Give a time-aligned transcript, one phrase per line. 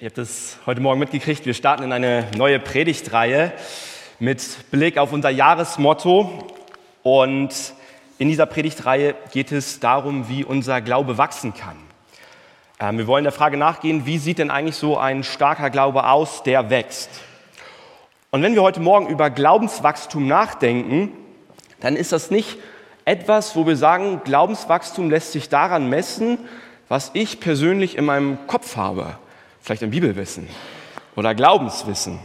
[0.00, 3.52] Ihr habt es heute Morgen mitgekriegt, wir starten in eine neue Predigtreihe
[4.20, 6.46] mit Blick auf unser Jahresmotto.
[7.02, 7.74] Und
[8.16, 11.76] in dieser Predigtreihe geht es darum, wie unser Glaube wachsen kann.
[12.78, 16.44] Ähm, wir wollen der Frage nachgehen, wie sieht denn eigentlich so ein starker Glaube aus,
[16.44, 17.10] der wächst?
[18.30, 21.10] Und wenn wir heute Morgen über Glaubenswachstum nachdenken,
[21.80, 22.56] dann ist das nicht
[23.04, 26.38] etwas, wo wir sagen, Glaubenswachstum lässt sich daran messen,
[26.86, 29.18] was ich persönlich in meinem Kopf habe
[29.68, 30.48] vielleicht ein Bibelwissen
[31.14, 32.18] oder Glaubenswissen.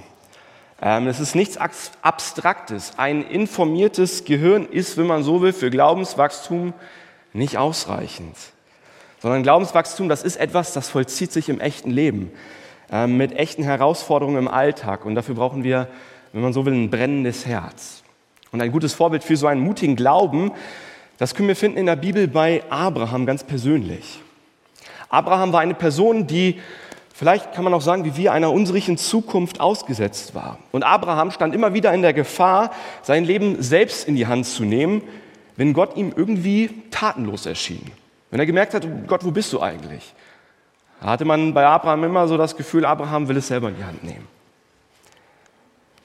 [0.82, 2.94] Ähm, es ist nichts Abstraktes.
[2.96, 6.74] Ein informiertes Gehirn ist, wenn man so will, für Glaubenswachstum
[7.34, 8.38] nicht ausreichend.
[9.20, 12.32] Sondern Glaubenswachstum, das ist etwas, das vollzieht sich im echten Leben,
[12.90, 15.04] ähm, mit echten Herausforderungen im Alltag.
[15.04, 15.90] Und dafür brauchen wir,
[16.32, 18.04] wenn man so will, ein brennendes Herz.
[18.54, 20.54] Und ein gutes Vorbild für so einen mutigen Glauben,
[21.18, 24.22] das können wir finden in der Bibel bei Abraham ganz persönlich.
[25.10, 26.62] Abraham war eine Person, die
[27.24, 30.60] Vielleicht kann man auch sagen, wie wir einer unsicheren Zukunft ausgesetzt war.
[30.74, 34.66] Und Abraham stand immer wieder in der Gefahr, sein Leben selbst in die Hand zu
[34.66, 35.02] nehmen,
[35.56, 37.90] wenn Gott ihm irgendwie tatenlos erschien.
[38.30, 40.14] Wenn er gemerkt hat, Gott, wo bist du eigentlich?
[41.00, 43.86] Da hatte man bei Abraham immer so das Gefühl, Abraham will es selber in die
[43.86, 44.28] Hand nehmen.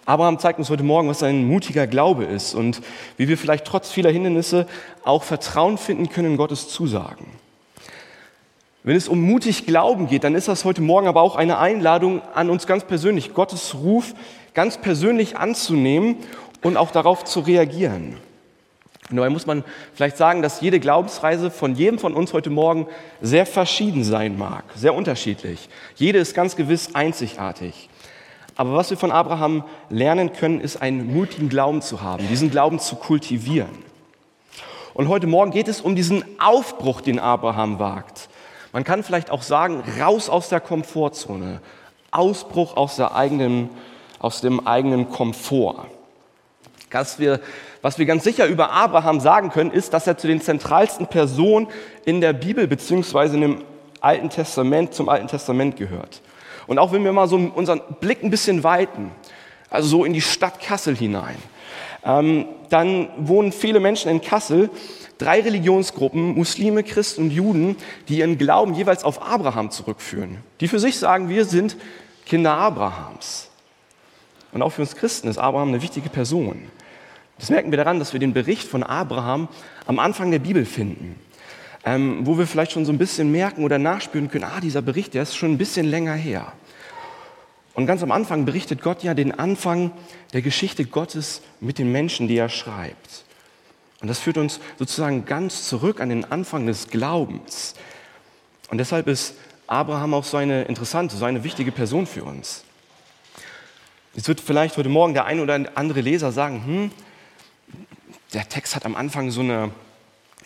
[0.06, 2.81] Abraham zeigt uns heute Morgen, was ein mutiger Glaube ist und
[3.17, 4.69] wie wir vielleicht trotz vieler Hindernisse
[5.03, 7.27] auch Vertrauen finden können in Gottes Zusagen.
[8.84, 12.23] Wenn es um mutig Glauben geht, dann ist das heute Morgen aber auch eine Einladung
[12.34, 14.15] an uns ganz persönlich, Gottes Ruf
[14.55, 16.17] ganz persönlich anzunehmen
[16.62, 18.17] und auch darauf zu reagieren.
[19.11, 22.87] Und dabei muss man vielleicht sagen, dass jede Glaubensreise von jedem von uns heute Morgen
[23.23, 25.69] sehr verschieden sein mag, sehr unterschiedlich.
[25.97, 27.89] Jede ist ganz gewiss einzigartig.
[28.55, 32.79] Aber was wir von Abraham lernen können, ist einen mutigen Glauben zu haben, diesen Glauben
[32.81, 33.71] zu kultivieren.
[34.95, 38.29] Und heute Morgen geht es um diesen Aufbruch, den Abraham wagt.
[38.73, 41.61] Man kann vielleicht auch sagen, raus aus der Komfortzone,
[42.11, 43.71] Ausbruch aus, der eigenen,
[44.19, 45.87] aus dem eigenen Komfort.
[46.91, 47.41] Was wir,
[47.83, 51.69] was wir ganz sicher über Abraham sagen können, ist, dass er zu den zentralsten Personen
[52.05, 53.65] in der Bibel beziehungsweise in dem
[54.01, 56.23] Alten Testament, zum Alten Testament gehört.
[56.67, 59.11] Und auch wenn wir mal so unseren Blick ein bisschen weiten,
[59.71, 61.37] also so in die Stadt Kassel hinein,
[62.05, 64.71] ähm, dann wohnen viele Menschen in Kassel,
[65.19, 67.77] drei Religionsgruppen, Muslime, Christen und Juden,
[68.09, 70.39] die ihren Glauben jeweils auf Abraham zurückführen.
[70.61, 71.77] Die für sich sagen, wir sind
[72.25, 73.49] Kinder Abrahams.
[74.53, 76.62] Und auch für uns Christen ist Abraham eine wichtige Person.
[77.39, 79.49] Das merken wir daran, dass wir den Bericht von Abraham
[79.87, 81.17] am Anfang der Bibel finden,
[81.84, 85.15] ähm, wo wir vielleicht schon so ein bisschen merken oder nachspüren können, ah, dieser Bericht,
[85.15, 86.53] der ist schon ein bisschen länger her.
[87.75, 89.93] Und ganz am Anfang berichtet Gott ja den Anfang
[90.33, 93.25] der Geschichte Gottes mit den Menschen, die er schreibt.
[94.00, 97.75] Und das führt uns sozusagen ganz zurück an den Anfang des Glaubens.
[98.70, 99.34] Und deshalb ist
[99.66, 102.64] Abraham auch so eine interessante, so eine wichtige Person für uns.
[104.14, 106.91] Jetzt wird vielleicht heute Morgen der ein oder andere Leser sagen, hm,
[108.32, 109.70] der Text hat am Anfang so eine,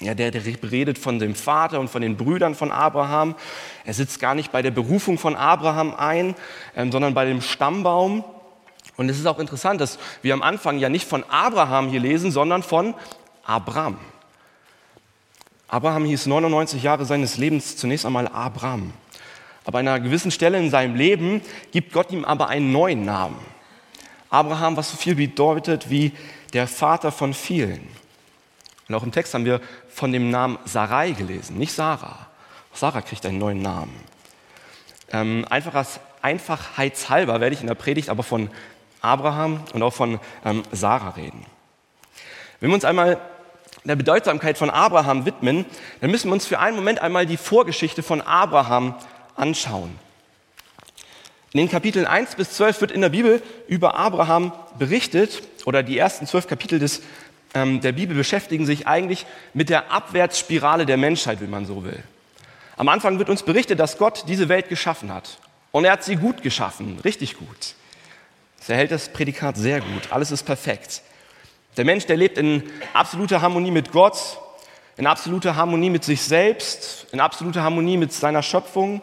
[0.00, 3.34] ja, der, der redet von dem Vater und von den Brüdern von Abraham.
[3.84, 6.34] Er sitzt gar nicht bei der Berufung von Abraham ein,
[6.76, 8.24] ähm, sondern bei dem Stammbaum.
[8.96, 12.30] Und es ist auch interessant, dass wir am Anfang ja nicht von Abraham hier lesen,
[12.30, 12.94] sondern von
[13.44, 13.98] Abraham.
[15.68, 18.92] Abraham hieß 99 Jahre seines Lebens zunächst einmal Abraham.
[19.64, 23.38] Aber an einer gewissen Stelle in seinem Leben gibt Gott ihm aber einen neuen Namen.
[24.28, 26.12] Abraham, was so viel bedeutet wie
[26.52, 27.86] der Vater von vielen.
[28.88, 32.26] Und auch im Text haben wir von dem Namen Sarai gelesen, nicht Sarah.
[32.74, 33.94] Sarah kriegt einen neuen Namen.
[35.10, 35.46] Ähm,
[36.22, 38.50] einfachheitshalber werde ich in der Predigt aber von
[39.00, 41.44] Abraham und auch von ähm, Sarah reden.
[42.60, 43.18] Wenn wir uns einmal
[43.88, 45.64] der Bedeutsamkeit von Abraham widmen,
[46.00, 48.94] dann müssen wir uns für einen Moment einmal die Vorgeschichte von Abraham
[49.34, 49.98] anschauen.
[51.52, 55.98] In den Kapiteln 1 bis 12 wird in der Bibel über Abraham berichtet, oder die
[55.98, 57.02] ersten zwölf Kapitel des,
[57.54, 62.02] ähm, der Bibel beschäftigen sich eigentlich mit der Abwärtsspirale der Menschheit, wenn man so will.
[62.76, 65.38] Am Anfang wird uns berichtet, dass Gott diese Welt geschaffen hat.
[65.72, 67.74] Und er hat sie gut geschaffen, richtig gut.
[68.60, 71.02] Es erhält das Prädikat sehr gut, alles ist perfekt.
[71.76, 74.38] Der Mensch, der lebt in absoluter Harmonie mit Gott,
[74.98, 79.00] in absoluter Harmonie mit sich selbst, in absoluter Harmonie mit seiner Schöpfung.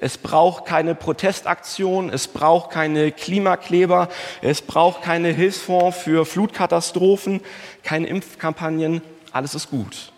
[0.00, 4.08] Es braucht keine Protestaktion, es braucht keine Klimakleber,
[4.42, 7.40] es braucht keine Hilfsfonds für Flutkatastrophen,
[7.84, 9.00] keine Impfkampagnen.
[9.32, 10.12] Alles ist gut.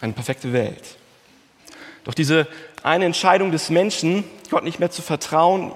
[0.00, 0.96] Eine perfekte Welt.
[2.04, 2.46] Doch diese
[2.84, 5.72] eine Entscheidung des Menschen, Gott nicht mehr zu vertrauen,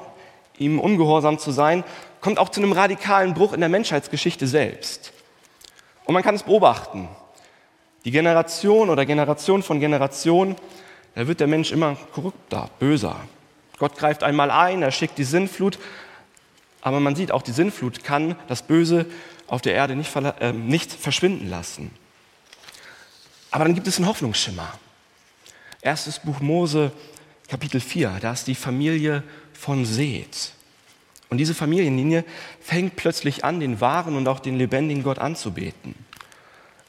[0.59, 1.83] ihm ungehorsam zu sein,
[2.21, 5.14] kommt auch zu einem radikalen Bruch in der Menschheitsgeschichte selbst.
[6.05, 7.09] Und man kann es beobachten.
[8.05, 10.57] Die Generation oder Generation von Generation,
[11.15, 13.17] da wird der Mensch immer korrupter, böser.
[13.79, 15.79] Gott greift einmal ein, er schickt die Sinnflut,
[16.83, 19.07] aber man sieht auch, die Sinnflut kann das Böse
[19.47, 21.91] auf der Erde nicht, äh, nicht verschwinden lassen.
[23.51, 24.69] Aber dann gibt es einen Hoffnungsschimmer.
[25.81, 26.93] Erstes Buch Mose,
[27.49, 29.23] Kapitel 4, da ist die Familie
[29.53, 30.53] von Seth.
[31.35, 32.25] Und diese Familienlinie
[32.61, 35.97] fängt plötzlich an, den wahren und auch den lebendigen Gott anzubeten.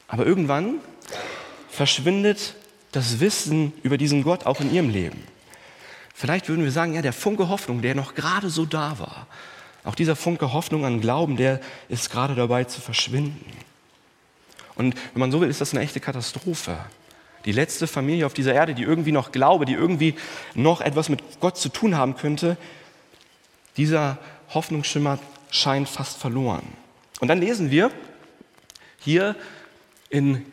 [0.08, 0.76] Aber irgendwann
[1.68, 2.54] verschwindet
[2.92, 5.24] das Wissen über diesen Gott auch in ihrem Leben.
[6.14, 9.26] Vielleicht würden wir sagen, ja, der Funke Hoffnung, der noch gerade so da war,
[9.84, 11.60] auch dieser Funke Hoffnung an Glauben, der
[11.90, 13.52] ist gerade dabei zu verschwinden.
[14.76, 16.78] Und wenn man so will, ist das eine echte Katastrophe.
[17.46, 20.14] Die letzte Familie auf dieser Erde, die irgendwie noch glaube, die irgendwie
[20.54, 22.58] noch etwas mit Gott zu tun haben könnte,
[23.78, 24.18] dieser
[24.54, 25.20] Hoffnungsschimmer
[25.50, 26.66] scheint fast verloren.
[27.20, 27.92] Und dann lesen wir
[29.00, 29.36] hier
[30.10, 30.46] in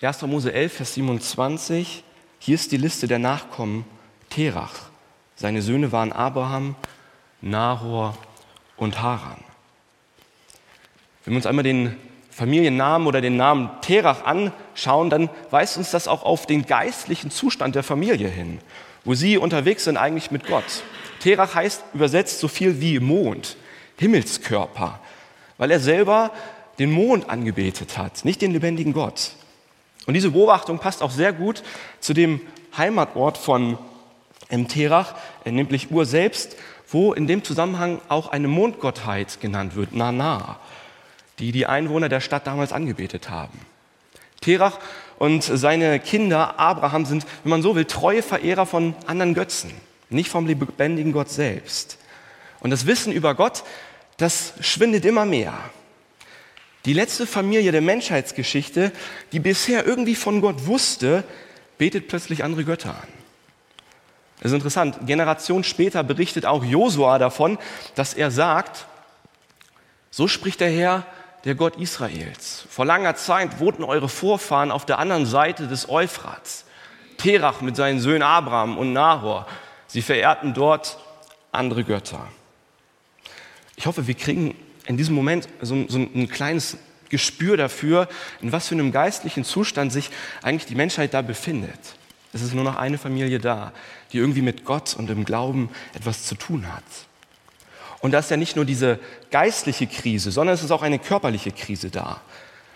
[0.00, 0.22] 1.
[0.22, 2.02] Mose 11, Vers 27,
[2.38, 3.84] hier ist die Liste der Nachkommen
[4.30, 4.90] Terach.
[5.36, 6.74] Seine Söhne waren Abraham,
[7.40, 8.16] Nahor
[8.76, 9.38] und Haran.
[11.24, 11.96] Wenn wir uns einmal den
[12.30, 17.74] Familiennamen oder den Namen Terach anschauen, dann weist uns das auch auf den geistlichen Zustand
[17.74, 18.58] der Familie hin,
[19.04, 20.82] wo sie unterwegs sind eigentlich mit Gott.
[21.22, 23.56] Terach heißt übersetzt so viel wie Mond,
[23.96, 24.98] Himmelskörper,
[25.56, 26.32] weil er selber
[26.80, 29.30] den Mond angebetet hat, nicht den lebendigen Gott.
[30.06, 31.62] Und diese Beobachtung passt auch sehr gut
[32.00, 32.40] zu dem
[32.76, 33.78] Heimatort von
[34.66, 35.14] Terach,
[35.44, 36.56] äh, nämlich Ur selbst,
[36.88, 40.58] wo in dem Zusammenhang auch eine Mondgottheit genannt wird, Nana,
[41.38, 43.60] die die Einwohner der Stadt damals angebetet haben.
[44.40, 44.80] Terach
[45.20, 49.70] und seine Kinder Abraham sind, wenn man so will, treue Verehrer von anderen Götzen
[50.12, 51.98] nicht vom lebendigen Gott selbst.
[52.60, 53.64] Und das Wissen über Gott,
[54.16, 55.54] das schwindet immer mehr.
[56.84, 58.92] Die letzte Familie der Menschheitsgeschichte,
[59.32, 61.24] die bisher irgendwie von Gott wusste,
[61.78, 63.08] betet plötzlich andere Götter an.
[64.40, 67.58] Es ist interessant, Generationen später berichtet auch Josua davon,
[67.94, 68.86] dass er sagt,
[70.10, 71.06] so spricht der Herr,
[71.44, 72.64] der Gott Israels.
[72.68, 76.64] Vor langer Zeit wohnten eure Vorfahren auf der anderen Seite des Euphrats.
[77.18, 79.46] Terach mit seinen Söhnen Abraham und Nahor
[79.92, 80.96] Sie verehrten dort
[81.52, 82.26] andere Götter.
[83.76, 84.56] Ich hoffe, wir kriegen
[84.86, 86.78] in diesem Moment so, so ein kleines
[87.10, 88.08] Gespür dafür,
[88.40, 90.08] in was für einem geistlichen Zustand sich
[90.40, 91.78] eigentlich die Menschheit da befindet.
[92.32, 93.72] Es ist nur noch eine Familie da,
[94.12, 96.84] die irgendwie mit Gott und im Glauben etwas zu tun hat.
[98.00, 98.98] Und da ist ja nicht nur diese
[99.30, 102.22] geistliche Krise, sondern es ist auch eine körperliche Krise da.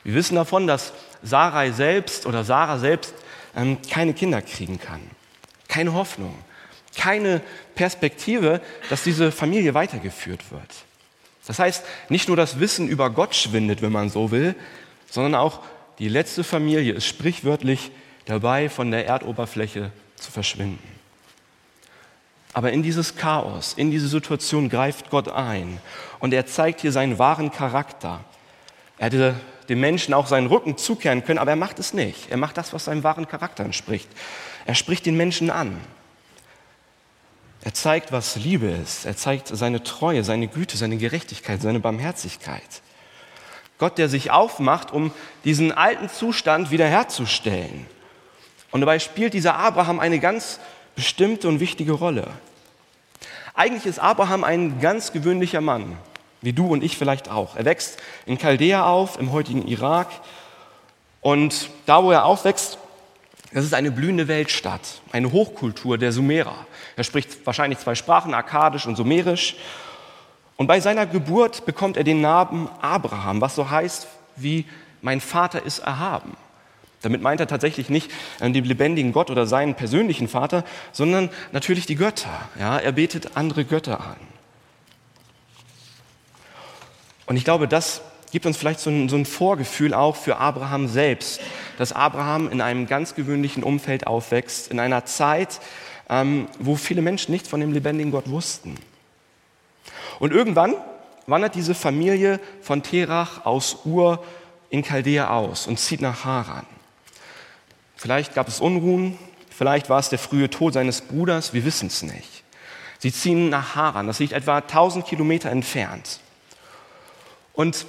[0.05, 0.93] Wir wissen davon, dass
[1.23, 3.15] Sarai selbst oder Sarah selbst
[3.57, 5.01] ähm, keine Kinder kriegen kann.
[5.67, 6.35] Keine Hoffnung
[6.97, 7.41] keine
[7.75, 8.61] Perspektive,
[8.91, 10.85] dass diese Familie weitergeführt wird.
[11.47, 14.55] Das heißt, nicht nur das Wissen über Gott schwindet, wenn man so will,
[15.09, 15.61] sondern auch
[15.99, 17.91] die letzte Familie ist sprichwörtlich
[18.25, 20.83] dabei, von der Erdoberfläche zu verschwinden.
[22.53, 25.79] Aber in dieses Chaos, in diese Situation greift Gott ein
[26.21, 28.25] und er zeigt hier seinen wahren Charakter.
[28.99, 29.35] Er hätte
[29.69, 32.31] dem Menschen auch seinen Rücken zukehren können, aber er macht es nicht.
[32.31, 34.09] Er macht das, was seinem wahren Charakter entspricht.
[34.65, 35.79] Er spricht den Menschen an.
[37.67, 39.07] Er zeigt, was Liebe ist.
[39.07, 42.63] Er zeigt seine Treue, seine Güte, seine Gerechtigkeit, seine Barmherzigkeit.
[43.79, 45.11] Gott, der sich aufmacht, um
[45.45, 47.85] diesen alten Zustand wiederherzustellen.
[48.71, 50.61] Und dabei spielt dieser Abraham eine ganz
[50.95, 52.29] bestimmte und wichtige Rolle.
[53.53, 55.99] Eigentlich ist Abraham ein ganz gewöhnlicher Mann,
[56.43, 57.57] wie du und ich vielleicht auch.
[57.57, 57.97] Er wächst
[58.27, 60.07] in Chaldea auf, im heutigen Irak.
[61.21, 62.79] Und da, wo er aufwächst,
[63.57, 66.67] das ist eine blühende Weltstadt, eine Hochkultur der Sumerer.
[66.95, 69.57] Er spricht wahrscheinlich zwei Sprachen, Akkadisch und Sumerisch.
[70.59, 74.67] Und bei seiner Geburt bekommt er den Namen Abraham, was so heißt wie
[75.01, 76.37] mein Vater ist erhaben.
[77.01, 78.11] Damit meint er tatsächlich nicht
[78.41, 82.29] den lebendigen Gott oder seinen persönlichen Vater, sondern natürlich die Götter.
[82.61, 84.17] Ja, er betet andere Götter an.
[87.25, 88.03] Und ich glaube, das
[88.37, 91.41] gibt uns vielleicht so ein, so ein Vorgefühl auch für Abraham selbst,
[91.79, 95.59] dass Abraham in einem ganz gewöhnlichen Umfeld aufwächst, in einer Zeit,
[96.11, 98.75] ähm, wo viele Menschen nichts von dem lebendigen Gott wussten.
[100.19, 100.75] Und irgendwann
[101.27, 104.23] wandert diese Familie von Terach aus Ur
[104.69, 106.67] in Chaldea aus und zieht nach Haran.
[107.97, 109.17] Vielleicht gab es Unruhen,
[109.49, 112.45] vielleicht war es der frühe Tod seines Bruders, wir wissen es nicht.
[112.99, 116.21] Sie ziehen nach Haran, das liegt etwa 1000 Kilometer entfernt.
[117.55, 117.87] Und,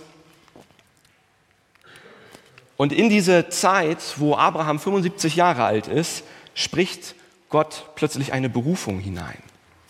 [2.77, 7.15] und in diese Zeit, wo Abraham 75 Jahre alt ist, spricht
[7.49, 9.41] Gott plötzlich eine Berufung hinein.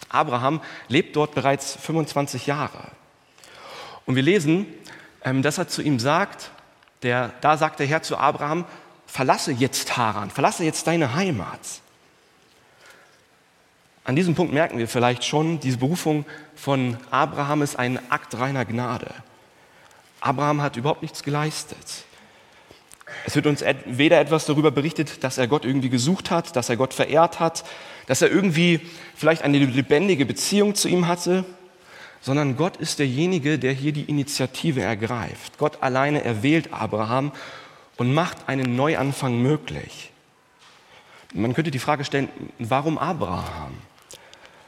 [0.09, 2.91] Abraham lebt dort bereits 25 Jahre.
[4.05, 4.65] Und wir lesen,
[5.23, 6.51] ähm, dass er zu ihm sagt,
[7.03, 8.65] der, da sagt der Herr zu Abraham,
[9.05, 11.59] verlasse jetzt Haran, verlasse jetzt deine Heimat.
[14.05, 16.25] An diesem Punkt merken wir vielleicht schon, diese Berufung
[16.55, 19.13] von Abraham ist ein Akt reiner Gnade.
[20.21, 22.05] Abraham hat überhaupt nichts geleistet.
[23.25, 26.77] Es wird uns weder etwas darüber berichtet, dass er Gott irgendwie gesucht hat, dass er
[26.77, 27.63] Gott verehrt hat,
[28.05, 28.81] dass er irgendwie
[29.15, 31.45] vielleicht eine lebendige Beziehung zu ihm hatte,
[32.21, 35.57] sondern Gott ist derjenige, der hier die Initiative ergreift.
[35.57, 37.31] Gott alleine erwählt Abraham
[37.97, 40.11] und macht einen Neuanfang möglich.
[41.33, 43.73] Man könnte die Frage stellen, warum Abraham?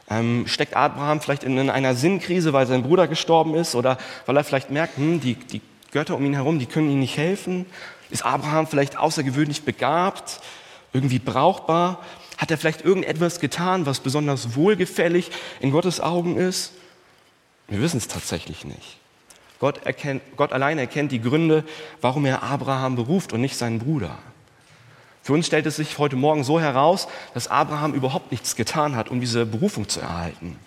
[0.10, 4.43] Ähm, steckt Abraham vielleicht in einer Sinnkrise, weil sein Bruder gestorben ist oder weil er
[4.43, 7.65] vielleicht merkt, hm, die, die Götter um ihn herum, die können ihm nicht helfen?
[8.10, 10.42] Ist Abraham vielleicht außergewöhnlich begabt,
[10.94, 12.04] irgendwie brauchbar?
[12.38, 16.74] Hat er vielleicht irgendetwas getan, was besonders wohlgefällig in Gottes Augen ist?
[17.68, 18.98] Wir wissen es tatsächlich nicht.
[19.60, 21.66] Gott, erkennt, Gott allein erkennt die Gründe,
[22.01, 24.18] warum er Abraham beruft und nicht seinen Bruder.
[25.22, 29.10] Für uns stellt es sich heute Morgen so heraus, dass Abraham überhaupt nichts getan hat,
[29.10, 30.58] um diese Berufung zu erhalten.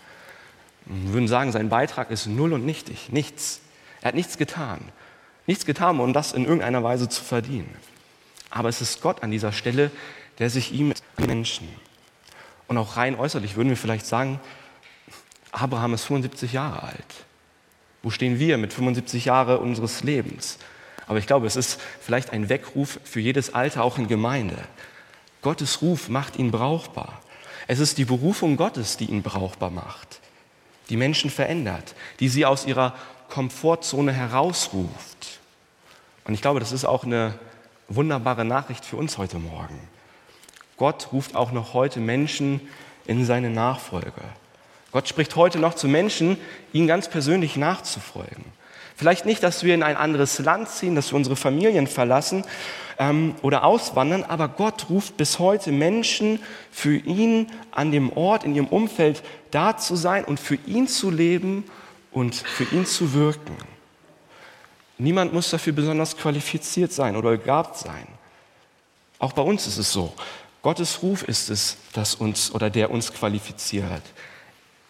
[0.84, 3.60] Wir würden sagen, sein Beitrag ist null und nichtig, nichts.
[4.02, 4.80] Er hat nichts getan.
[5.46, 7.74] Nichts getan, um das in irgendeiner Weise zu verdienen.
[8.50, 9.90] Aber es ist Gott an dieser Stelle,
[10.38, 11.68] der sich ihm Menschen.
[12.68, 14.40] Und auch rein äußerlich würden wir vielleicht sagen,
[15.50, 17.24] Abraham ist 75 Jahre alt.
[18.02, 20.58] Wo stehen wir mit 75 Jahren unseres Lebens?
[21.06, 24.56] Aber ich glaube, es ist vielleicht ein Weckruf für jedes Alter, auch in Gemeinde.
[25.42, 27.20] Gottes Ruf macht ihn brauchbar.
[27.66, 30.20] Es ist die Berufung Gottes, die ihn brauchbar macht,
[30.88, 32.94] die Menschen verändert, die sie aus ihrer
[33.32, 35.40] Komfortzone herausruft.
[36.24, 37.32] Und ich glaube, das ist auch eine
[37.88, 39.80] wunderbare Nachricht für uns heute Morgen.
[40.76, 42.60] Gott ruft auch noch heute Menschen
[43.06, 44.20] in seine Nachfolge.
[44.92, 46.36] Gott spricht heute noch zu Menschen,
[46.74, 48.44] ihnen ganz persönlich nachzufolgen.
[48.96, 52.44] Vielleicht nicht, dass wir in ein anderes Land ziehen, dass wir unsere Familien verlassen
[52.98, 56.38] ähm, oder auswandern, aber Gott ruft bis heute Menschen
[56.70, 61.10] für ihn an dem Ort, in ihrem Umfeld da zu sein und für ihn zu
[61.10, 61.64] leben
[62.12, 63.56] und für ihn zu wirken.
[64.98, 68.06] Niemand muss dafür besonders qualifiziert sein oder begabt sein.
[69.18, 70.12] Auch bei uns ist es so.
[70.62, 74.02] Gottes Ruf ist es, das uns oder der uns qualifiziert.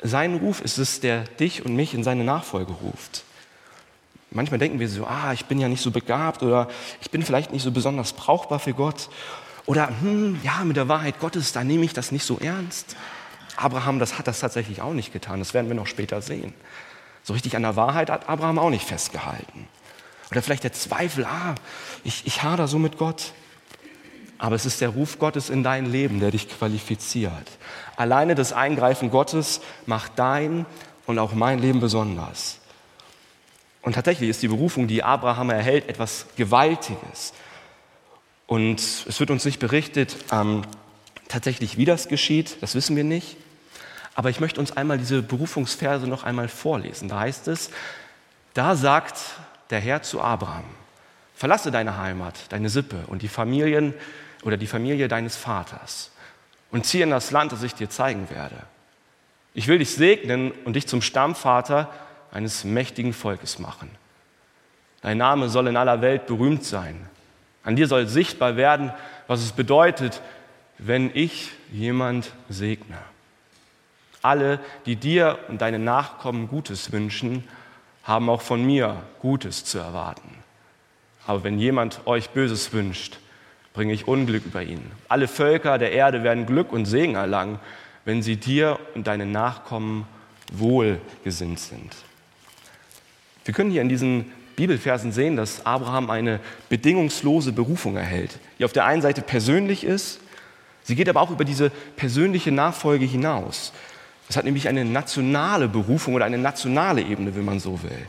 [0.02, 3.25] Sein Ruf ist es, der dich und mich in seine Nachfolge ruft.
[4.31, 6.69] Manchmal denken wir so, ah, ich bin ja nicht so begabt oder
[7.00, 9.09] ich bin vielleicht nicht so besonders brauchbar für Gott.
[9.67, 12.97] Oder, hm, ja, mit der Wahrheit Gottes, da nehme ich das nicht so ernst.
[13.57, 15.38] Abraham, das hat das tatsächlich auch nicht getan.
[15.38, 16.52] Das werden wir noch später sehen.
[17.23, 19.69] So richtig an der Wahrheit hat Abraham auch nicht festgehalten.
[20.31, 21.55] Oder vielleicht der Zweifel, ah,
[22.05, 23.33] ich, ich hader so mit Gott.
[24.38, 27.47] Aber es ist der Ruf Gottes in dein Leben, der dich qualifiziert.
[27.97, 30.67] Alleine das Eingreifen Gottes macht dein
[31.07, 32.59] und auch mein Leben besonders.
[33.83, 37.35] Und tatsächlich ist die Berufung, die Abraham erhält, etwas Gewaltiges.
[38.47, 40.62] Und es wird uns nicht berichtet, ähm,
[41.29, 43.37] tatsächlich, wie das geschieht, das wissen wir nicht.
[44.14, 47.09] Aber ich möchte uns einmal diese Berufungsverse noch einmal vorlesen.
[47.09, 47.71] Da heißt es,
[48.54, 49.19] da sagt
[49.71, 50.64] der Herr zu Abraham,
[51.35, 53.95] verlasse deine Heimat, deine Sippe und die Familien
[54.42, 56.11] oder die Familie deines Vaters
[56.71, 58.57] und ziehe in das Land, das ich dir zeigen werde.
[59.54, 61.90] Ich will dich segnen und dich zum Stammvater
[62.33, 63.90] eines mächtigen Volkes machen.
[65.02, 67.09] Dein Name soll in aller Welt berühmt sein.
[67.62, 68.92] An dir soll sichtbar werden,
[69.26, 70.21] was es bedeutet,
[70.78, 72.99] wenn ich jemand segne.
[74.23, 77.45] Alle, die dir und deinen Nachkommen Gutes wünschen,
[78.05, 80.29] haben auch von mir Gutes zu erwarten.
[81.26, 83.19] Aber wenn jemand euch Böses wünscht,
[83.75, 84.83] bringe ich Unglück über ihn.
[85.09, 87.59] Alle Völker der Erde werden Glück und Segen erlangen,
[88.05, 90.07] wenn sie dir und deinen Nachkommen
[90.52, 91.95] wohlgesinnt sind.
[93.45, 98.73] Wir können hier in diesen Bibelversen sehen, dass Abraham eine bedingungslose Berufung erhält, die auf
[98.73, 100.21] der einen Seite persönlich ist,
[100.83, 103.73] sie geht aber auch über diese persönliche Nachfolge hinaus.
[104.32, 108.06] Es hat nämlich eine nationale Berufung oder eine nationale Ebene, wenn man so will.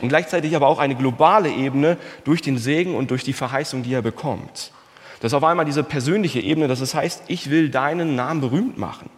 [0.00, 3.94] Und gleichzeitig aber auch eine globale Ebene durch den Segen und durch die Verheißung, die
[3.94, 4.72] er bekommt.
[5.20, 8.78] Das ist auf einmal diese persönliche Ebene, dass es heißt, ich will deinen Namen berühmt
[8.78, 9.08] machen.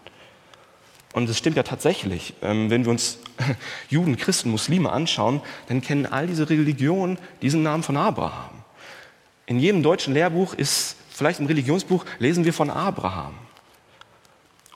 [1.14, 3.18] Und es stimmt ja tatsächlich, ähm, wenn wir uns
[3.88, 8.62] Juden, Christen, Muslime anschauen, dann kennen all diese Religionen diesen Namen von Abraham.
[9.46, 13.32] In jedem deutschen Lehrbuch ist, vielleicht im Religionsbuch, lesen wir von Abraham.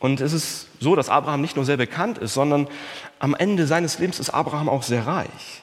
[0.01, 2.67] Und es ist so, dass Abraham nicht nur sehr bekannt ist, sondern
[3.19, 5.63] am Ende seines Lebens ist Abraham auch sehr reich.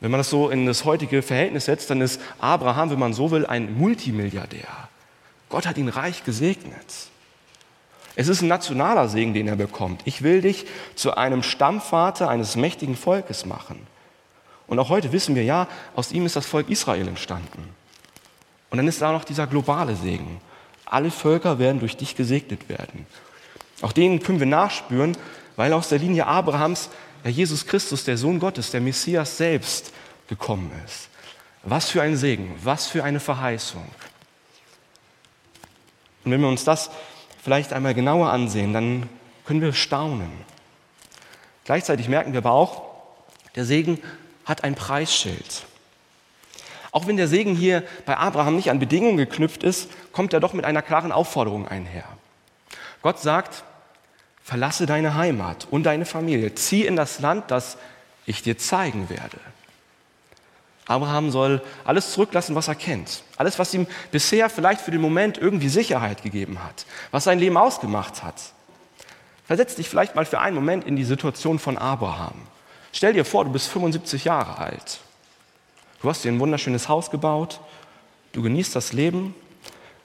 [0.00, 3.30] Wenn man das so in das heutige Verhältnis setzt, dann ist Abraham, wenn man so
[3.30, 4.88] will, ein Multimilliardär.
[5.48, 6.86] Gott hat ihn reich gesegnet.
[8.14, 10.02] Es ist ein nationaler Segen, den er bekommt.
[10.04, 13.86] Ich will dich zu einem Stammvater eines mächtigen Volkes machen.
[14.66, 17.68] Und auch heute wissen wir ja, aus ihm ist das Volk Israel entstanden.
[18.70, 20.40] Und dann ist da noch dieser globale Segen.
[20.84, 23.06] Alle Völker werden durch dich gesegnet werden.
[23.82, 25.16] Auch denen können wir nachspüren,
[25.56, 26.88] weil aus der Linie Abrahams
[27.24, 29.92] ja Jesus Christus, der Sohn Gottes, der Messias selbst
[30.28, 31.08] gekommen ist.
[31.64, 33.84] Was für ein Segen, was für eine Verheißung.
[36.24, 36.90] Und wenn wir uns das
[37.42, 39.08] vielleicht einmal genauer ansehen, dann
[39.44, 40.30] können wir staunen.
[41.64, 42.82] Gleichzeitig merken wir aber auch,
[43.54, 43.98] der Segen
[44.44, 45.64] hat ein Preisschild.
[46.90, 50.52] Auch wenn der Segen hier bei Abraham nicht an Bedingungen geknüpft ist, kommt er doch
[50.52, 52.04] mit einer klaren Aufforderung einher.
[53.02, 53.64] Gott sagt,
[54.42, 57.78] verlasse deine Heimat und deine Familie, zieh in das Land, das
[58.26, 59.38] ich dir zeigen werde.
[60.86, 63.22] Abraham soll alles zurücklassen, was er kennt.
[63.36, 67.56] Alles, was ihm bisher vielleicht für den Moment irgendwie Sicherheit gegeben hat, was sein Leben
[67.56, 68.34] ausgemacht hat.
[69.46, 72.34] Versetz dich vielleicht mal für einen Moment in die Situation von Abraham.
[72.92, 75.00] Stell dir vor, du bist 75 Jahre alt.
[76.00, 77.60] Du hast dir ein wunderschönes Haus gebaut,
[78.32, 79.34] du genießt das Leben,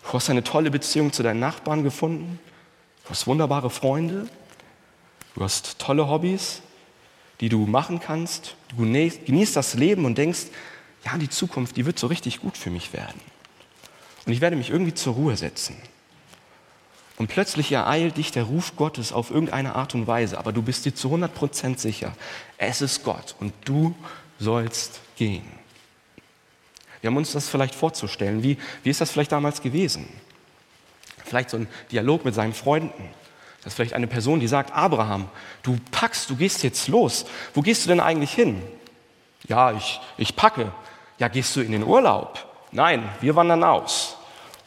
[0.03, 2.39] du hast eine tolle Beziehung zu deinen Nachbarn gefunden,
[3.07, 4.27] du hast wunderbare Freunde,
[5.35, 6.61] du hast tolle Hobbys,
[7.39, 10.47] die du machen kannst, du genießt das Leben und denkst,
[11.05, 13.19] ja, die Zukunft, die wird so richtig gut für mich werden.
[14.25, 15.77] Und ich werde mich irgendwie zur Ruhe setzen.
[17.17, 20.85] Und plötzlich ereilt dich der Ruf Gottes auf irgendeine Art und Weise, aber du bist
[20.85, 22.13] dir zu 100% sicher,
[22.57, 23.95] es ist Gott und du
[24.37, 25.45] sollst gehen.
[27.01, 28.43] Wir haben uns das vielleicht vorzustellen.
[28.43, 30.07] Wie, wie ist das vielleicht damals gewesen?
[31.27, 33.09] Vielleicht so ein Dialog mit seinen Freunden.
[33.63, 35.29] Das ist vielleicht eine Person, die sagt, Abraham,
[35.63, 37.25] du packst, du gehst jetzt los.
[37.53, 38.61] Wo gehst du denn eigentlich hin?
[39.47, 40.71] Ja, ich, ich packe.
[41.19, 42.45] Ja, gehst du in den Urlaub?
[42.71, 44.17] Nein, wir wandern aus.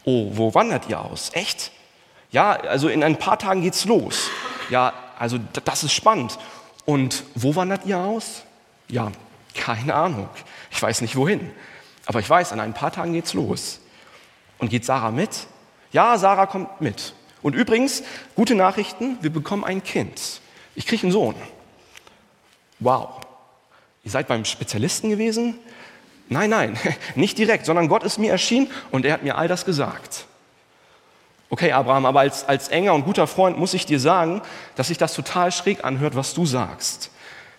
[0.04, 1.30] Oh, wo wandert ihr aus?
[1.32, 1.70] Echt?
[2.30, 4.28] Ja, also in ein paar Tagen geht's los.
[4.68, 6.38] Ja, also das ist spannend.
[6.84, 8.42] Und wo wandert ihr aus?
[8.88, 9.12] Ja,
[9.54, 10.28] keine Ahnung.
[10.70, 11.50] Ich weiß nicht wohin.
[12.06, 13.80] Aber ich weiß, an ein paar Tagen geht's los.
[14.58, 15.46] Und geht Sarah mit?
[15.92, 17.14] Ja, Sarah kommt mit.
[17.42, 18.02] Und übrigens,
[18.34, 20.40] gute Nachrichten, wir bekommen ein Kind.
[20.74, 21.34] Ich kriege einen Sohn.
[22.78, 23.20] Wow.
[24.04, 25.58] Ihr seid beim Spezialisten gewesen?
[26.28, 26.78] Nein, nein,
[27.16, 30.26] nicht direkt, sondern Gott ist mir erschienen und er hat mir all das gesagt.
[31.48, 34.40] Okay, Abraham, aber als, als enger und guter Freund muss ich dir sagen,
[34.76, 37.10] dass sich das total schräg anhört, was du sagst.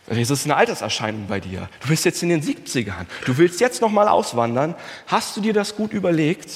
[0.07, 1.69] Es ist eine Alterserscheinung bei dir.
[1.81, 3.05] Du bist jetzt in den 70ern.
[3.25, 4.75] Du willst jetzt noch mal auswandern.
[5.07, 6.49] Hast du dir das gut überlegt?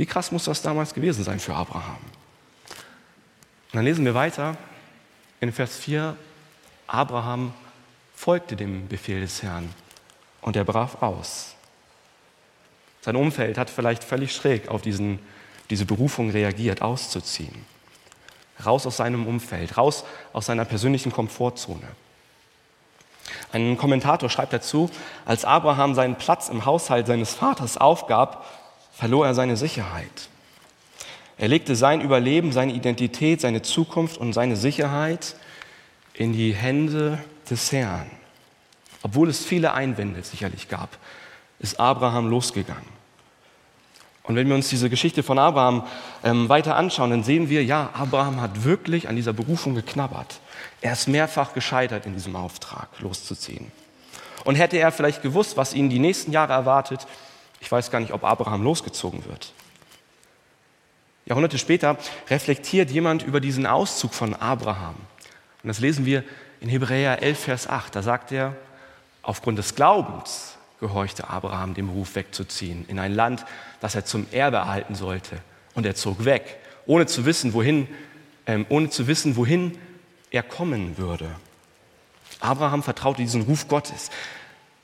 [0.00, 1.98] Wie krass muss das damals gewesen sein für Abraham?
[2.70, 4.56] Und dann lesen wir weiter
[5.42, 6.16] in Vers 4.
[6.86, 7.52] Abraham
[8.14, 9.68] folgte dem Befehl des Herrn
[10.40, 11.54] und er brach aus.
[13.02, 15.18] Sein Umfeld hat vielleicht völlig schräg auf diesen,
[15.68, 17.66] diese Berufung reagiert, auszuziehen.
[18.64, 21.88] Raus aus seinem Umfeld, raus aus seiner persönlichen Komfortzone.
[23.52, 24.88] Ein Kommentator schreibt dazu,
[25.26, 28.59] als Abraham seinen Platz im Haushalt seines Vaters aufgab,
[28.92, 30.28] verlor er seine Sicherheit.
[31.38, 35.36] Er legte sein Überleben, seine Identität, seine Zukunft und seine Sicherheit
[36.12, 38.10] in die Hände des Herrn.
[39.02, 40.98] Obwohl es viele Einwände sicherlich gab,
[41.58, 43.00] ist Abraham losgegangen.
[44.24, 45.86] Und wenn wir uns diese Geschichte von Abraham
[46.22, 50.40] ähm, weiter anschauen, dann sehen wir, ja, Abraham hat wirklich an dieser Berufung geknabbert.
[50.82, 53.72] Er ist mehrfach gescheitert in diesem Auftrag, loszuziehen.
[54.44, 57.06] Und hätte er vielleicht gewusst, was ihn die nächsten Jahre erwartet,
[57.60, 59.52] ich weiß gar nicht, ob Abraham losgezogen wird.
[61.26, 61.96] Jahrhunderte später
[62.28, 64.96] reflektiert jemand über diesen Auszug von Abraham.
[65.62, 66.24] Und das lesen wir
[66.60, 67.94] in Hebräer 11, Vers 8.
[67.94, 68.56] Da sagt er,
[69.22, 73.44] aufgrund des Glaubens gehorchte Abraham dem Ruf wegzuziehen in ein Land,
[73.80, 75.38] das er zum Erbe erhalten sollte.
[75.74, 77.86] Und er zog weg, ohne zu wissen, wohin,
[78.46, 79.78] ähm, ohne zu wissen, wohin
[80.30, 81.30] er kommen würde.
[82.40, 84.10] Abraham vertraute diesen Ruf Gottes,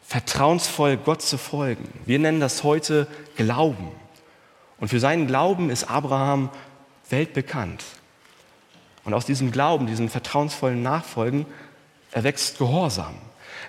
[0.07, 1.89] vertrauensvoll Gott zu folgen.
[2.05, 3.91] Wir nennen das heute Glauben.
[4.79, 6.51] Und für seinen Glauben ist Abraham
[7.09, 7.83] weltbekannt.
[9.05, 11.47] Und aus diesem Glauben, diesem vertrauensvollen Nachfolgen,
[12.13, 13.15] erwächst Gehorsam.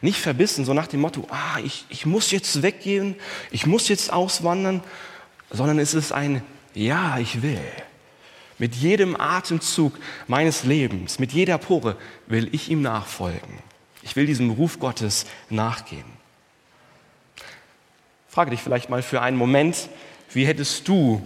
[0.02, 3.16] Nicht verbissen, so nach dem Motto, ah, ich, ich muss jetzt weggehen,
[3.50, 4.84] ich muss jetzt auswandern,
[5.50, 7.60] sondern es ist ein Ja, ich will.
[8.60, 9.94] Mit jedem Atemzug
[10.28, 11.96] meines Lebens, mit jeder Pore
[12.28, 13.60] will ich ihm nachfolgen.
[14.04, 16.17] Ich will diesem Ruf Gottes nachgehen.
[18.38, 19.90] Frage dich vielleicht mal für einen Moment,
[20.32, 21.24] wie hättest du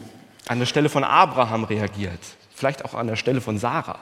[0.47, 2.21] an der Stelle von Abraham reagiert?
[2.55, 3.99] Vielleicht auch an der Stelle von Sarah.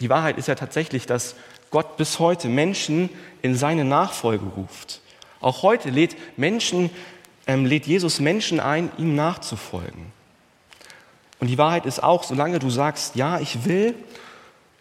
[0.00, 1.34] Die Wahrheit ist ja tatsächlich, dass
[1.70, 3.08] Gott bis heute Menschen
[3.40, 5.00] in seine Nachfolge ruft.
[5.40, 6.90] Auch heute lädt, Menschen,
[7.46, 10.12] ähm, lädt Jesus Menschen ein, ihm nachzufolgen.
[11.40, 13.94] Und die Wahrheit ist auch, solange du sagst, ja, ich will,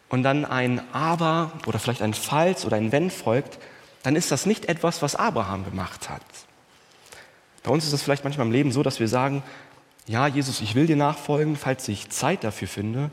[0.09, 3.59] und dann ein Aber oder vielleicht ein Falls oder ein Wenn folgt,
[4.03, 6.21] dann ist das nicht etwas, was Abraham gemacht hat.
[7.63, 9.43] Bei uns ist es vielleicht manchmal im Leben so, dass wir sagen,
[10.07, 13.11] ja, Jesus, ich will dir nachfolgen, falls ich Zeit dafür finde,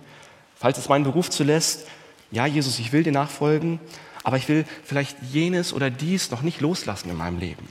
[0.57, 1.87] falls es meinen Beruf zulässt,
[2.31, 3.79] ja, Jesus, ich will dir nachfolgen,
[4.25, 7.69] aber ich will vielleicht jenes oder dies noch nicht loslassen in meinem Leben.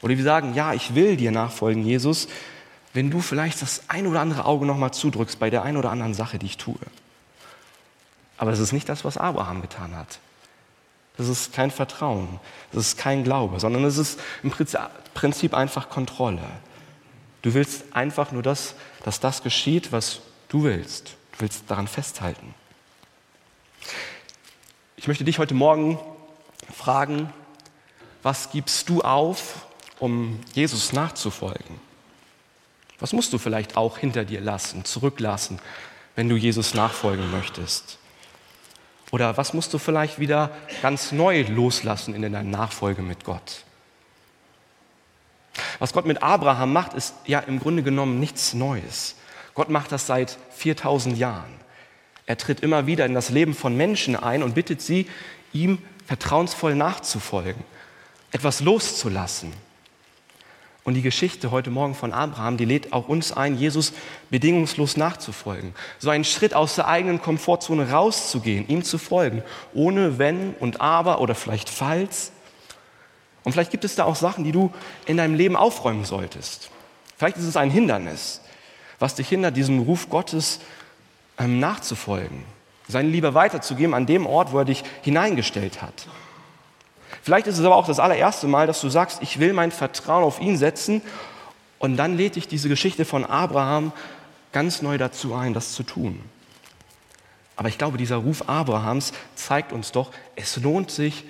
[0.00, 2.28] Oder wir sagen, ja, ich will dir nachfolgen, Jesus,
[2.92, 6.14] wenn du vielleicht das ein oder andere Auge nochmal zudrückst bei der ein oder anderen
[6.14, 6.76] Sache, die ich tue.
[8.36, 10.18] Aber das ist nicht das, was Abraham getan hat.
[11.22, 12.40] Das ist kein Vertrauen,
[12.72, 14.50] das ist kein Glaube, sondern es ist im
[15.14, 16.42] Prinzip einfach Kontrolle.
[17.42, 21.14] Du willst einfach nur das, dass das geschieht, was du willst.
[21.30, 22.56] Du willst daran festhalten.
[24.96, 25.96] Ich möchte dich heute Morgen
[26.74, 27.32] fragen,
[28.24, 29.64] was gibst du auf,
[30.00, 31.80] um Jesus nachzufolgen?
[32.98, 35.60] Was musst du vielleicht auch hinter dir lassen, zurücklassen,
[36.16, 37.98] wenn du Jesus nachfolgen möchtest?
[39.12, 43.62] Oder was musst du vielleicht wieder ganz neu loslassen in deiner Nachfolge mit Gott?
[45.78, 49.16] Was Gott mit Abraham macht, ist ja im Grunde genommen nichts Neues.
[49.52, 51.52] Gott macht das seit 4000 Jahren.
[52.24, 55.06] Er tritt immer wieder in das Leben von Menschen ein und bittet sie,
[55.52, 57.62] ihm vertrauensvoll nachzufolgen,
[58.30, 59.52] etwas loszulassen.
[60.84, 63.92] Und die Geschichte heute Morgen von Abraham, die lädt auch uns ein, Jesus
[64.30, 65.74] bedingungslos nachzufolgen.
[66.00, 71.20] So einen Schritt aus der eigenen Komfortzone rauszugehen, ihm zu folgen, ohne Wenn und Aber
[71.20, 72.32] oder vielleicht Falls.
[73.44, 74.72] Und vielleicht gibt es da auch Sachen, die du
[75.06, 76.70] in deinem Leben aufräumen solltest.
[77.16, 78.40] Vielleicht ist es ein Hindernis,
[78.98, 80.58] was dich hindert, diesem Ruf Gottes
[81.38, 82.44] ähm, nachzufolgen,
[82.88, 86.08] seine Liebe weiterzugeben an dem Ort, wo er dich hineingestellt hat.
[87.22, 90.24] Vielleicht ist es aber auch das allererste Mal, dass du sagst, ich will mein Vertrauen
[90.24, 91.02] auf ihn setzen
[91.78, 93.92] und dann lädt dich diese Geschichte von Abraham
[94.50, 96.20] ganz neu dazu ein, das zu tun.
[97.56, 101.24] Aber ich glaube, dieser Ruf Abrahams zeigt uns doch, es lohnt sich,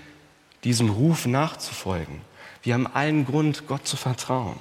[0.65, 2.21] diesem Ruf nachzufolgen.
[2.63, 4.59] Wir haben allen Grund, Gott zu vertrauen.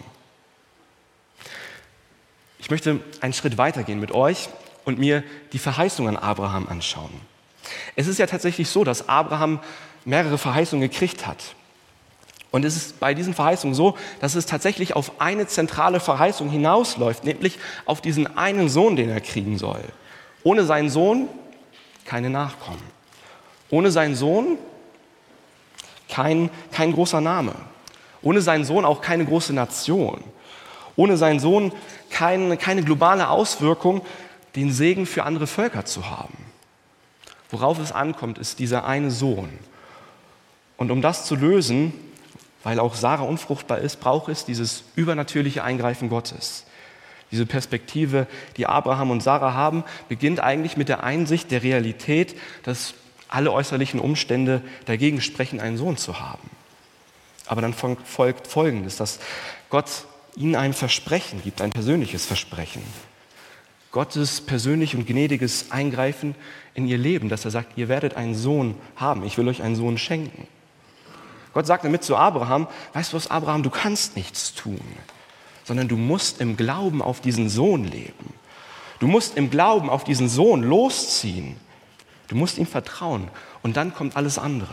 [2.59, 4.49] Ich möchte einen Schritt weitergehen mit euch
[4.85, 7.11] und mir die Verheißung an Abraham anschauen.
[7.95, 9.59] Es ist ja tatsächlich so, dass Abraham
[10.05, 11.55] mehrere Verheißungen gekriegt hat.
[12.51, 17.23] Und es ist bei diesen Verheißungen so, dass es tatsächlich auf eine zentrale Verheißung hinausläuft,
[17.23, 19.81] nämlich auf diesen einen Sohn, den er kriegen soll.
[20.43, 21.29] Ohne seinen Sohn
[22.03, 22.83] keine Nachkommen.
[23.69, 24.57] Ohne seinen Sohn
[26.09, 27.53] kein, kein großer Name.
[28.21, 30.21] Ohne seinen Sohn auch keine große Nation.
[30.97, 31.71] Ohne seinen Sohn
[32.09, 34.01] kein, keine globale Auswirkung,
[34.57, 36.37] den Segen für andere Völker zu haben.
[37.49, 39.49] Worauf es ankommt, ist dieser eine Sohn.
[40.81, 41.93] Und um das zu lösen,
[42.63, 46.65] weil auch Sarah unfruchtbar ist, braucht es dieses übernatürliche Eingreifen Gottes.
[47.29, 48.25] Diese Perspektive,
[48.57, 52.95] die Abraham und Sarah haben, beginnt eigentlich mit der Einsicht der Realität, dass
[53.27, 56.49] alle äußerlichen Umstände dagegen sprechen, einen Sohn zu haben.
[57.45, 59.19] Aber dann folgt Folgendes, dass
[59.69, 62.81] Gott ihnen ein Versprechen gibt, ein persönliches Versprechen.
[63.91, 66.33] Gottes persönlich und gnädiges Eingreifen
[66.73, 69.75] in ihr Leben, dass er sagt, ihr werdet einen Sohn haben, ich will euch einen
[69.75, 70.47] Sohn schenken.
[71.53, 74.81] Gott sagt damit zu Abraham, weißt du was, Abraham, du kannst nichts tun,
[75.63, 78.33] sondern du musst im Glauben auf diesen Sohn leben.
[78.99, 81.57] Du musst im Glauben auf diesen Sohn losziehen.
[82.27, 83.27] Du musst ihm vertrauen
[83.63, 84.69] und dann kommt alles andere.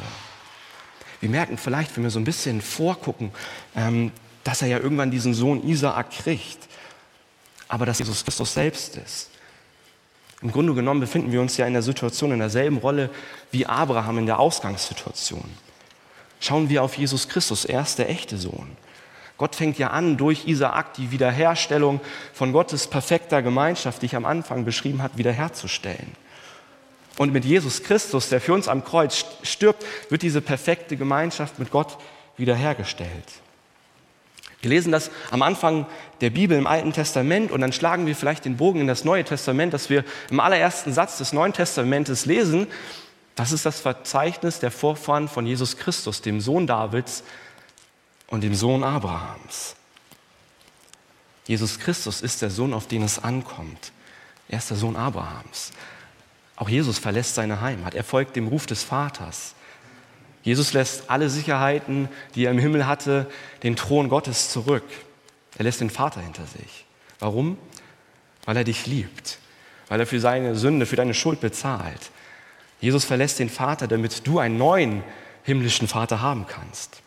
[1.21, 3.33] Wir merken vielleicht, wenn wir so ein bisschen vorgucken,
[3.75, 4.13] ähm,
[4.45, 6.59] dass er ja irgendwann diesen Sohn Isaak kriegt,
[7.67, 9.31] aber dass Jesus Christus selbst ist.
[10.41, 13.11] Im Grunde genommen befinden wir uns ja in der Situation, in derselben Rolle
[13.51, 15.45] wie Abraham in der Ausgangssituation.
[16.41, 18.77] Schauen wir auf Jesus Christus, er ist der echte Sohn.
[19.37, 22.01] Gott fängt ja an, durch Isaak die Wiederherstellung
[22.33, 26.13] von Gottes perfekter Gemeinschaft, die ich am Anfang beschrieben habe, wiederherzustellen.
[27.19, 31.71] Und mit Jesus Christus, der für uns am Kreuz stirbt, wird diese perfekte Gemeinschaft mit
[31.71, 31.99] Gott
[32.37, 33.11] wiederhergestellt.
[34.61, 35.87] Wir lesen das am Anfang
[36.21, 39.23] der Bibel im Alten Testament und dann schlagen wir vielleicht den Bogen in das Neue
[39.23, 42.67] Testament, dass wir im allerersten Satz des Neuen Testamentes lesen,
[43.39, 47.23] das ist das Verzeichnis der Vorfahren von Jesus Christus, dem Sohn Davids
[48.27, 49.77] und dem Sohn Abrahams.
[51.47, 53.93] Jesus Christus ist der Sohn, auf den es ankommt.
[54.49, 55.71] Er ist der Sohn Abrahams.
[56.57, 57.95] Auch Jesus verlässt seine Heimat.
[57.95, 59.55] Er folgt dem Ruf des Vaters.
[60.43, 63.31] Jesus lässt alle Sicherheiten, die er im Himmel hatte,
[63.63, 64.83] den Thron Gottes zurück.
[65.57, 66.87] Er lässt den Vater hinter sich.
[67.21, 67.57] Warum?
[68.47, 69.39] Weil er dich liebt,
[69.87, 72.11] weil er für seine Sünde, für deine Schuld bezahlt,
[72.81, 75.03] Jesus verlässt den Vater, damit du einen neuen
[75.43, 77.03] himmlischen Vater haben kannst.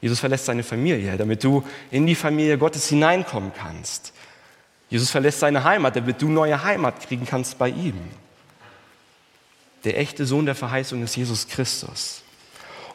[0.00, 4.12] Jesus verlässt seine Familie, damit du in die Familie Gottes hineinkommen kannst.
[4.90, 7.98] Jesus verlässt seine Heimat, damit du neue Heimat kriegen kannst bei ihm.
[9.84, 12.22] Der echte Sohn der Verheißung ist Jesus Christus.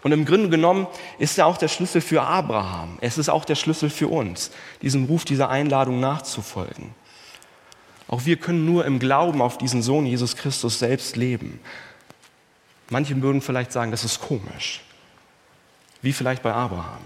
[0.01, 0.87] Und im Grunde genommen
[1.17, 2.97] ist er auch der Schlüssel für Abraham.
[2.99, 6.93] Es ist auch der Schlüssel für uns, diesem Ruf, dieser Einladung nachzufolgen.
[8.09, 11.59] Auch wir können nur im Glauben auf diesen Sohn Jesus Christus selbst leben.
[12.93, 14.81] Manche würden vielleicht sagen, das ist komisch,
[16.03, 17.01] wie vielleicht bei Abraham.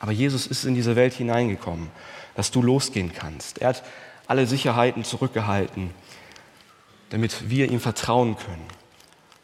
[0.00, 1.90] Aber Jesus ist in diese Welt hineingekommen,
[2.34, 3.58] dass du losgehen kannst.
[3.58, 3.84] Er hat
[4.26, 5.92] alle Sicherheiten zurückgehalten,
[7.10, 8.66] damit wir ihm vertrauen können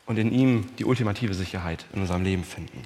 [0.06, 2.82] und in ihm die ultimative Sicherheit in unserem Leben finden.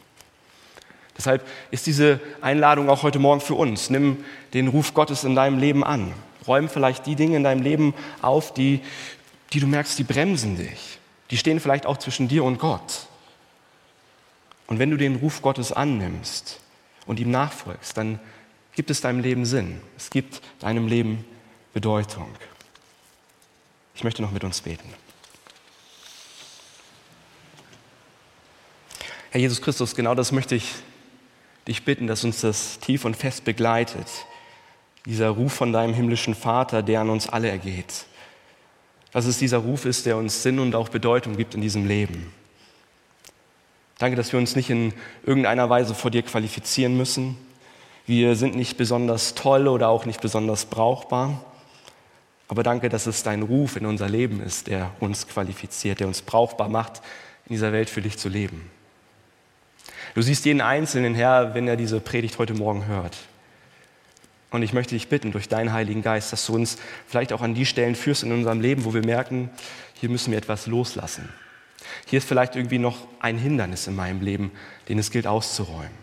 [1.16, 3.88] Deshalb ist diese Einladung auch heute Morgen für uns.
[3.88, 6.12] Nimm den Ruf Gottes in deinem Leben an.
[6.46, 8.82] Räum vielleicht die Dinge in deinem Leben auf, die,
[9.54, 10.98] die du merkst, die bremsen dich.
[11.32, 13.08] Die stehen vielleicht auch zwischen dir und Gott.
[14.66, 16.60] Und wenn du den Ruf Gottes annimmst
[17.06, 18.20] und ihm nachfolgst, dann
[18.74, 19.80] gibt es deinem Leben Sinn.
[19.96, 21.24] Es gibt deinem Leben
[21.72, 22.28] Bedeutung.
[23.94, 24.92] Ich möchte noch mit uns beten.
[29.30, 30.74] Herr Jesus Christus, genau das möchte ich
[31.66, 34.06] dich bitten, dass uns das tief und fest begleitet.
[35.06, 38.04] Dieser Ruf von deinem himmlischen Vater, der an uns alle ergeht.
[39.12, 42.32] Dass es dieser Ruf ist, der uns Sinn und auch Bedeutung gibt in diesem Leben.
[43.98, 44.92] Danke, dass wir uns nicht in
[45.24, 47.36] irgendeiner Weise vor dir qualifizieren müssen.
[48.06, 51.44] Wir sind nicht besonders toll oder auch nicht besonders brauchbar.
[52.48, 56.22] Aber danke, dass es dein Ruf in unser Leben ist, der uns qualifiziert, der uns
[56.22, 57.00] brauchbar macht,
[57.46, 58.70] in dieser Welt für dich zu leben.
[60.14, 63.16] Du siehst jeden Einzelnen, Herr, wenn er diese Predigt heute Morgen hört.
[64.52, 67.54] Und ich möchte dich bitten, durch deinen Heiligen Geist, dass du uns vielleicht auch an
[67.54, 69.50] die Stellen führst in unserem Leben, wo wir merken,
[69.94, 71.28] hier müssen wir etwas loslassen.
[72.06, 74.52] Hier ist vielleicht irgendwie noch ein Hindernis in meinem Leben,
[74.88, 76.02] den es gilt auszuräumen.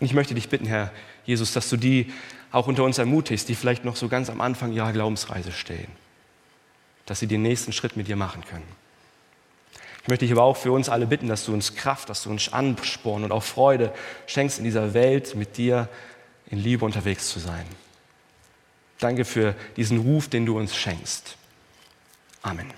[0.00, 0.90] Und ich möchte dich bitten, Herr
[1.24, 2.12] Jesus, dass du die
[2.50, 5.88] auch unter uns ermutigst, die vielleicht noch so ganz am Anfang ihrer Glaubensreise stehen,
[7.06, 8.66] dass sie den nächsten Schritt mit dir machen können.
[10.02, 12.30] Ich möchte dich aber auch für uns alle bitten, dass du uns Kraft, dass du
[12.30, 13.92] uns Ansporn und auch Freude
[14.26, 15.88] schenkst, in dieser Welt mit dir
[16.46, 17.66] in Liebe unterwegs zu sein.
[18.98, 21.36] Danke für diesen Ruf, den du uns schenkst.
[22.42, 22.72] Amen.